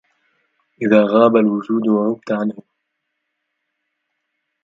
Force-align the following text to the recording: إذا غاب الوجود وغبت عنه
إذا 0.81 1.03
غاب 1.03 1.35
الوجود 1.35 1.87
وغبت 1.87 2.31
عنه 2.31 2.55